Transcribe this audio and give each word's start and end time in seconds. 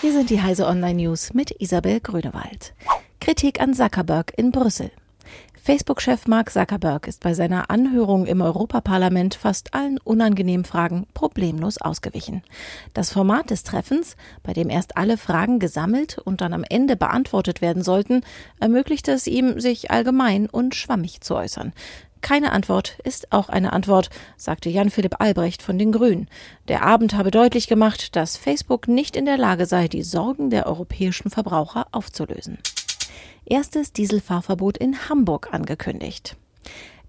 Hier 0.00 0.12
sind 0.12 0.30
die 0.30 0.40
Heise 0.40 0.68
Online 0.68 1.02
News 1.02 1.34
mit 1.34 1.50
Isabel 1.60 1.98
Grünewald. 1.98 2.72
Kritik 3.20 3.60
an 3.60 3.74
Zuckerberg 3.74 4.32
in 4.36 4.52
Brüssel. 4.52 4.92
Facebook-Chef 5.60 6.28
Mark 6.28 6.52
Zuckerberg 6.52 7.08
ist 7.08 7.20
bei 7.20 7.34
seiner 7.34 7.68
Anhörung 7.68 8.24
im 8.24 8.40
Europaparlament 8.40 9.34
fast 9.34 9.74
allen 9.74 9.98
unangenehmen 9.98 10.64
Fragen 10.64 11.08
problemlos 11.14 11.78
ausgewichen. 11.78 12.42
Das 12.94 13.12
Format 13.12 13.50
des 13.50 13.64
Treffens, 13.64 14.16
bei 14.44 14.52
dem 14.52 14.70
erst 14.70 14.96
alle 14.96 15.18
Fragen 15.18 15.58
gesammelt 15.58 16.16
und 16.16 16.42
dann 16.42 16.52
am 16.52 16.62
Ende 16.62 16.96
beantwortet 16.96 17.60
werden 17.60 17.82
sollten, 17.82 18.22
ermöglichte 18.60 19.10
es 19.10 19.26
ihm, 19.26 19.58
sich 19.58 19.90
allgemein 19.90 20.48
und 20.48 20.76
schwammig 20.76 21.22
zu 21.22 21.34
äußern. 21.34 21.72
Keine 22.20 22.52
Antwort 22.52 22.98
ist 23.04 23.32
auch 23.32 23.48
eine 23.48 23.72
Antwort, 23.72 24.10
sagte 24.36 24.68
Jan-Philipp 24.68 25.20
Albrecht 25.20 25.62
von 25.62 25.78
den 25.78 25.92
Grünen. 25.92 26.28
Der 26.68 26.82
Abend 26.82 27.14
habe 27.14 27.30
deutlich 27.30 27.68
gemacht, 27.68 28.16
dass 28.16 28.36
Facebook 28.36 28.88
nicht 28.88 29.16
in 29.16 29.24
der 29.24 29.38
Lage 29.38 29.66
sei, 29.66 29.88
die 29.88 30.02
Sorgen 30.02 30.50
der 30.50 30.66
europäischen 30.66 31.30
Verbraucher 31.30 31.86
aufzulösen 31.92 32.58
erstes 33.50 33.92
Dieselfahrverbot 33.92 34.78
in 34.78 35.08
Hamburg 35.08 35.48
angekündigt. 35.52 36.36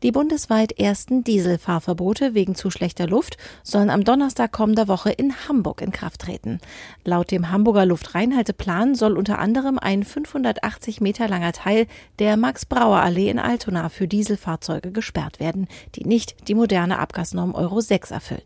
Die 0.01 0.13
bundesweit 0.13 0.79
ersten 0.79 1.25
Dieselfahrverbote 1.25 2.33
wegen 2.33 2.55
zu 2.55 2.71
schlechter 2.71 3.05
Luft 3.05 3.37
sollen 3.63 3.89
am 3.89 4.05
Donnerstag 4.05 4.53
kommender 4.53 4.87
Woche 4.87 5.11
in 5.11 5.33
Hamburg 5.49 5.81
in 5.81 5.91
Kraft 5.91 6.21
treten. 6.21 6.61
Laut 7.03 7.31
dem 7.31 7.51
Hamburger 7.51 7.85
Luftreinhalteplan 7.85 8.95
soll 8.95 9.17
unter 9.17 9.39
anderem 9.39 9.77
ein 9.77 10.03
580 10.03 11.01
Meter 11.01 11.27
langer 11.27 11.51
Teil 11.51 11.85
der 12.19 12.37
Max-Brauer-Allee 12.37 13.29
in 13.29 13.39
Altona 13.39 13.89
für 13.89 14.07
Dieselfahrzeuge 14.07 14.91
gesperrt 14.93 15.41
werden, 15.41 15.67
die 15.95 16.05
nicht 16.05 16.47
die 16.47 16.55
moderne 16.55 16.99
Abgasnorm 16.99 17.53
Euro 17.53 17.81
6 17.81 18.11
erfüllen. 18.11 18.41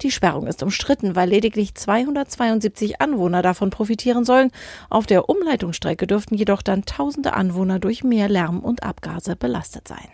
Die 0.00 0.10
Sperrung 0.10 0.46
ist 0.46 0.62
umstritten, 0.62 1.14
weil 1.14 1.28
lediglich 1.28 1.74
272 1.74 3.00
Anwohner 3.00 3.42
davon 3.42 3.70
profitieren 3.70 4.24
sollen. 4.24 4.50
Auf 4.88 5.06
der 5.06 5.28
Umleitungsstrecke 5.28 6.06
dürften 6.06 6.34
jedoch 6.34 6.62
dann 6.62 6.84
tausende 6.84 7.34
Anwohner 7.34 7.78
durch 7.78 8.02
mehr 8.02 8.28
Lärm 8.28 8.60
und 8.60 8.82
Abgase 8.82 9.36
belastet 9.36 9.86
sein. 9.86 10.08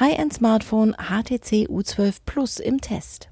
High-End-Smartphone 0.00 0.94
HTC 0.94 1.68
U12 1.68 2.20
Plus 2.24 2.58
im 2.58 2.80
Test. 2.80 3.28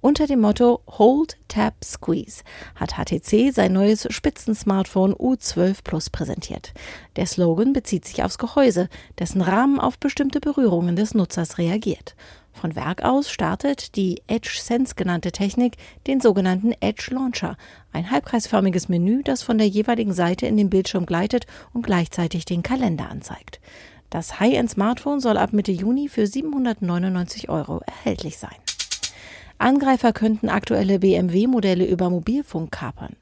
Unter 0.00 0.26
dem 0.26 0.40
Motto 0.40 0.80
Hold, 0.88 1.36
Tap, 1.46 1.74
Squeeze 1.84 2.42
hat 2.74 2.94
HTC 2.94 3.52
sein 3.52 3.72
neues 3.72 4.08
Spitzensmartphone 4.10 5.14
U12 5.14 5.84
Plus 5.84 6.10
präsentiert. 6.10 6.74
Der 7.14 7.26
Slogan 7.26 7.72
bezieht 7.72 8.04
sich 8.04 8.24
aufs 8.24 8.38
Gehäuse, 8.38 8.88
dessen 9.20 9.42
Rahmen 9.42 9.78
auf 9.78 9.96
bestimmte 9.96 10.40
Berührungen 10.40 10.96
des 10.96 11.14
Nutzers 11.14 11.58
reagiert. 11.58 12.16
Von 12.52 12.74
Werk 12.74 13.04
aus 13.04 13.30
startet 13.30 13.94
die 13.94 14.22
Edge 14.26 14.58
Sense 14.60 14.96
genannte 14.96 15.30
Technik 15.30 15.76
den 16.08 16.20
sogenannten 16.20 16.72
Edge 16.80 17.14
Launcher, 17.14 17.56
ein 17.92 18.10
halbkreisförmiges 18.10 18.88
Menü, 18.88 19.22
das 19.22 19.44
von 19.44 19.56
der 19.56 19.68
jeweiligen 19.68 20.12
Seite 20.12 20.46
in 20.46 20.56
den 20.56 20.68
Bildschirm 20.68 21.06
gleitet 21.06 21.46
und 21.72 21.86
gleichzeitig 21.86 22.44
den 22.44 22.64
Kalender 22.64 23.08
anzeigt. 23.08 23.60
Das 24.12 24.40
High-End-Smartphone 24.40 25.20
soll 25.20 25.38
ab 25.38 25.54
Mitte 25.54 25.72
Juni 25.72 26.06
für 26.06 26.26
799 26.26 27.48
Euro 27.48 27.80
erhältlich 27.86 28.36
sein. 28.36 28.54
Angreifer 29.56 30.12
könnten 30.12 30.50
aktuelle 30.50 30.98
BMW-Modelle 30.98 31.86
über 31.86 32.10
Mobilfunk 32.10 32.70
kapern. 32.70 33.16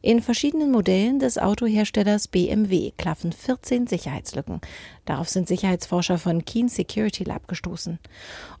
In 0.00 0.22
verschiedenen 0.22 0.70
Modellen 0.70 1.18
des 1.18 1.36
Autoherstellers 1.36 2.28
BMW 2.28 2.92
klaffen 2.96 3.32
14 3.32 3.86
Sicherheitslücken. 3.86 4.62
Darauf 5.04 5.28
sind 5.28 5.46
Sicherheitsforscher 5.46 6.16
von 6.16 6.46
Keen 6.46 6.70
Security 6.70 7.24
Lab 7.24 7.46
gestoßen. 7.46 7.98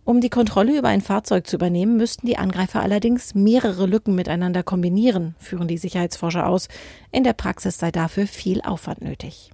Um 0.04 0.20
die 0.20 0.30
Kontrolle 0.30 0.76
über 0.76 0.88
ein 0.88 1.00
Fahrzeug 1.00 1.46
zu 1.46 1.56
übernehmen, 1.56 1.96
müssten 1.96 2.26
die 2.26 2.36
Angreifer 2.36 2.82
allerdings 2.82 3.34
mehrere 3.34 3.86
Lücken 3.86 4.14
miteinander 4.14 4.62
kombinieren, 4.62 5.34
führen 5.38 5.68
die 5.68 5.78
Sicherheitsforscher 5.78 6.46
aus. 6.46 6.68
In 7.10 7.24
der 7.24 7.32
Praxis 7.32 7.78
sei 7.78 7.90
dafür 7.90 8.26
viel 8.26 8.60
Aufwand 8.60 9.00
nötig. 9.00 9.53